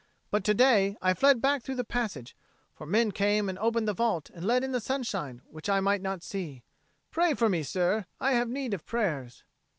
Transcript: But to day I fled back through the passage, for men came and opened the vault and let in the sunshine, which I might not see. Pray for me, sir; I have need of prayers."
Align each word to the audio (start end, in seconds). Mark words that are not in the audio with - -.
But 0.31 0.43
to 0.45 0.55
day 0.55 0.97
I 0.99 1.13
fled 1.13 1.43
back 1.43 1.61
through 1.61 1.75
the 1.75 1.83
passage, 1.83 2.35
for 2.73 2.87
men 2.87 3.11
came 3.11 3.47
and 3.47 3.59
opened 3.59 3.87
the 3.87 3.93
vault 3.93 4.31
and 4.33 4.43
let 4.43 4.63
in 4.63 4.71
the 4.71 4.81
sunshine, 4.81 5.43
which 5.51 5.69
I 5.69 5.79
might 5.79 6.01
not 6.01 6.23
see. 6.23 6.63
Pray 7.11 7.35
for 7.35 7.49
me, 7.49 7.61
sir; 7.61 8.07
I 8.19 8.31
have 8.31 8.49
need 8.49 8.73
of 8.73 8.83
prayers." 8.83 9.43